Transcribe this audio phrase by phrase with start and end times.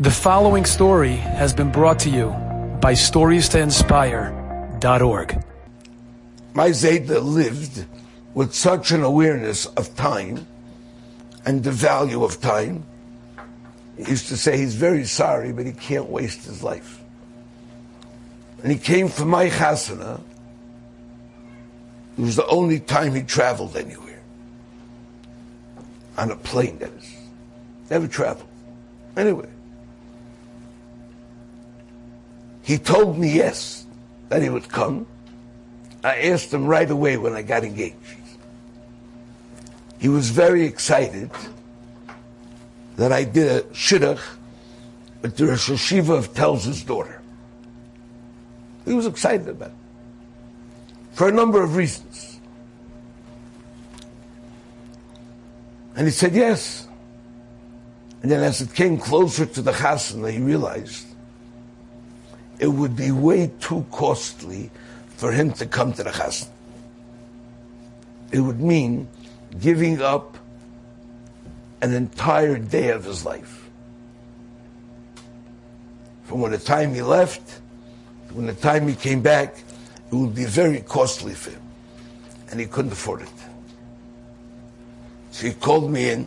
[0.00, 2.28] The following story has been brought to you
[2.80, 5.44] by StoriesToInspire.org.
[6.54, 7.84] My Zayda lived
[8.32, 10.46] with such an awareness of time
[11.44, 12.86] and the value of time.
[13.96, 17.02] He used to say he's very sorry, but he can't waste his life.
[18.62, 20.20] And he came for my chasana.
[22.16, 24.22] It was the only time he traveled anywhere.
[26.16, 27.16] On a plane, that is.
[27.90, 28.46] Never traveled.
[29.16, 29.48] Anyway.
[32.68, 33.86] He told me yes,
[34.28, 35.06] that he would come.
[36.04, 37.96] I asked him right away when I got engaged.
[39.98, 41.30] He was very excited
[42.96, 44.20] that I did a shidduch
[45.22, 47.22] with the Rosh Hayeshiva of Telz's daughter.
[48.84, 49.74] He was excited about it.
[51.12, 52.38] For a number of reasons.
[55.96, 56.86] And he said yes.
[58.20, 61.07] And then as it came closer to the chasana, he realized
[62.58, 64.70] it would be way too costly
[65.16, 66.48] for him to come to the chasna.
[68.32, 69.08] It would mean
[69.60, 70.36] giving up
[71.80, 73.68] an entire day of his life.
[76.24, 77.60] From when the time he left,
[78.28, 79.56] to when the time he came back,
[80.10, 81.62] it would be very costly for him.
[82.50, 83.28] And he couldn't afford it.
[85.30, 86.26] So he called me in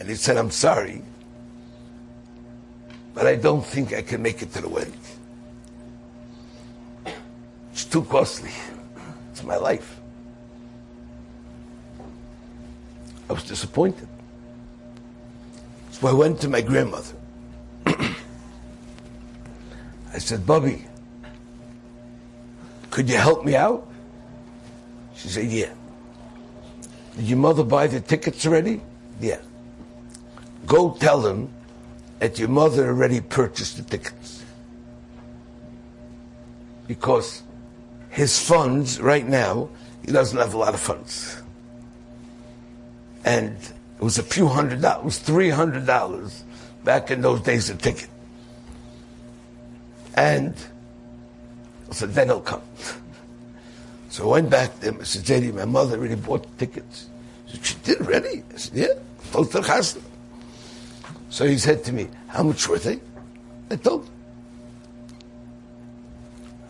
[0.00, 1.02] and he said, I'm sorry,
[3.14, 4.98] but I don't think I can make it to the wedding.
[7.92, 8.50] Too costly.
[9.30, 10.00] It's my life.
[13.28, 14.08] I was disappointed.
[15.90, 17.14] So I went to my grandmother.
[17.86, 18.14] I
[20.16, 20.86] said, Bubby,
[22.88, 23.86] could you help me out?
[25.14, 25.74] She said, Yeah.
[27.16, 28.80] Did your mother buy the tickets already?
[29.20, 29.42] Yeah.
[30.64, 31.50] Go tell them
[32.20, 34.42] that your mother already purchased the tickets.
[36.88, 37.42] Because
[38.12, 39.70] his funds right now,
[40.04, 41.42] he doesn't have a lot of funds.
[43.24, 46.44] And it was a few hundred dollars, it was three hundred dollars
[46.84, 48.08] back in those days a ticket.
[50.14, 50.54] And
[51.88, 52.60] I said, then he'll come.
[54.10, 54.98] So I went back to him.
[55.00, 57.08] I said, Zayda, my mother already bought the tickets.
[57.46, 58.42] He said, she did already?
[58.52, 59.92] I said, yeah,
[61.30, 63.00] So he said to me, how much were they?
[63.70, 64.12] I told him.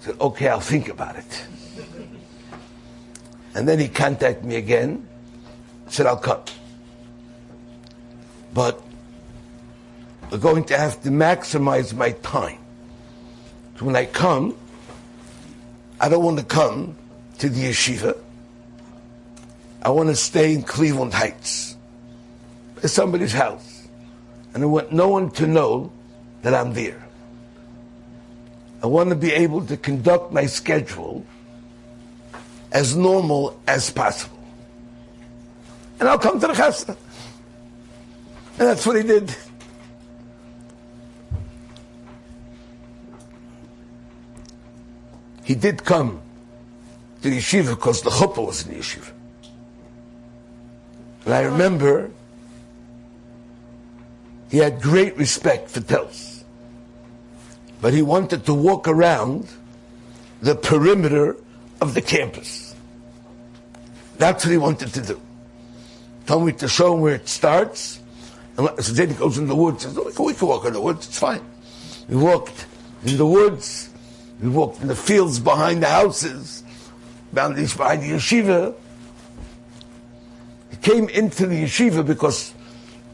[0.02, 1.44] Said, okay, I'll think about it.
[3.54, 5.06] And then he contacted me again,
[5.86, 6.42] said, I'll come.
[8.52, 8.82] But
[10.28, 12.58] we're going to have to maximize my time.
[13.78, 14.56] So when I come,
[16.00, 16.96] I don't want to come
[17.38, 18.18] to the yeshiva.
[19.82, 21.76] I want to stay in Cleveland Heights.
[22.82, 23.86] at somebody's house.
[24.52, 25.92] And I want no one to know
[26.42, 27.06] that I'm there.
[28.82, 31.24] I want to be able to conduct my schedule
[32.72, 34.38] as normal as possible.
[36.00, 36.96] And I'll come to the chasna.
[38.58, 39.34] And that's what he did.
[45.44, 46.20] He did come
[47.20, 49.12] to the yeshiva because the chuppah was in the yeshiva.
[51.24, 52.10] And I remember
[54.50, 56.31] he had great respect for Telz.
[57.82, 59.48] But he wanted to walk around
[60.40, 61.36] the perimeter
[61.80, 62.74] of the campus.
[64.18, 65.20] That's what he wanted to do.
[66.26, 67.98] Told me to show him where it starts.
[68.56, 69.82] And so then he goes in the woods.
[69.82, 71.08] Says, oh, we can walk in the woods.
[71.08, 71.44] It's fine.
[72.08, 72.66] We walked
[73.04, 73.90] in the woods.
[74.40, 76.62] We walked in the fields behind the houses,
[77.32, 78.76] the, behind the yeshiva.
[80.70, 82.54] He came into the yeshiva because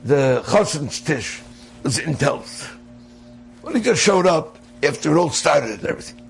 [0.04, 1.40] the chassan's tish
[1.82, 2.70] was in Telz.
[3.62, 6.20] Well, he just showed up after it all started and everything.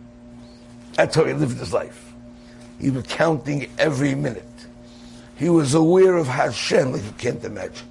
[0.94, 2.12] That's how he lived his life.
[2.80, 4.44] He was counting every minute.
[5.36, 7.86] He was aware of Hashem like you can't imagine.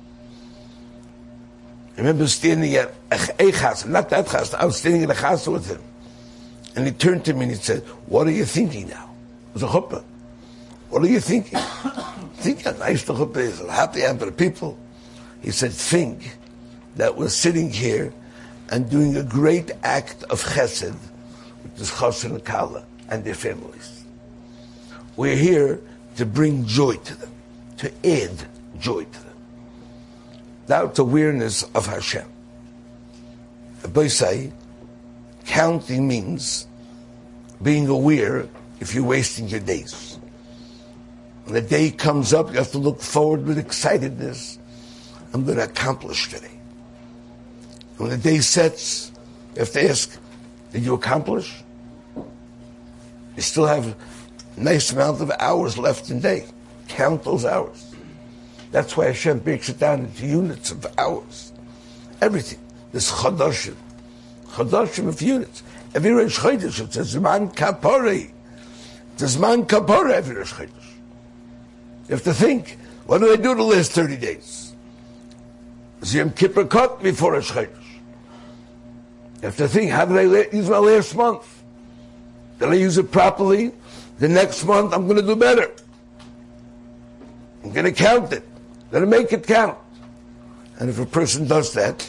[1.95, 5.47] I remember standing at a chas, not that chas, I was standing in a chas
[5.47, 5.81] with him.
[6.75, 9.09] And he turned to me and he said, What are you thinking now?
[9.49, 10.03] It was a chuppah.
[10.89, 11.57] What are you thinking?
[12.35, 14.77] think how nice the chuppah is, how happy I am for the people.
[15.41, 16.37] He said, Think
[16.97, 18.13] that we're sitting here
[18.69, 20.95] and doing a great act of chesed
[21.63, 24.03] with this chassan and kala and their families.
[25.15, 25.81] We're here
[26.17, 27.31] to bring joy to them
[27.77, 28.31] to add
[28.79, 29.35] joy to them.
[30.65, 32.25] That's awareness of Hashem.
[33.93, 34.51] By say,
[35.45, 36.67] counting means
[37.61, 38.47] being aware
[38.79, 40.19] if you're wasting your days.
[41.45, 44.57] When the day comes up, you have to look forward with excitedness.
[45.33, 46.56] I'm going to accomplish today.
[47.97, 49.11] When the day sets,
[49.55, 50.19] you have to ask,
[50.71, 51.63] did you accomplish?
[52.15, 56.45] You still have a nice amount of hours left in the day.
[56.87, 57.95] Count those hours.
[58.71, 61.53] That's why Hashem breaks it down into units of hours.
[62.21, 62.59] Everything.
[62.91, 63.75] This chadashim.
[64.49, 65.63] Chadashim of units.
[65.95, 68.31] Every Rosh Chodesh, it's a Zman Kapore.
[69.13, 70.69] It's a Zman Kapore every Rosh Chodesh.
[72.07, 74.75] You have to think, what do I do the last 30 days?
[76.01, 77.86] Ziyam Kippur Katan before Rosh Chodesh.
[79.47, 81.63] Have to think, how did I use my last month?
[82.59, 83.71] Did I use it properly?
[84.19, 85.71] The next month I'm going to do better.
[87.63, 88.43] I'm going to count it.
[88.91, 89.77] Going to make it count.
[90.79, 92.05] And if a person does that,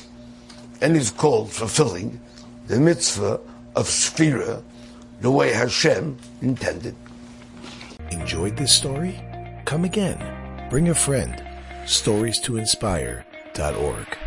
[0.81, 2.21] and is called fulfilling
[2.67, 3.39] the mitzvah
[3.77, 4.61] of Sphira
[5.21, 6.97] the way Hashem intended.
[8.11, 9.15] Enjoyed this story?
[9.65, 10.19] Come again.
[10.71, 11.41] Bring a friend.
[11.87, 14.18] Stories to inspire.org.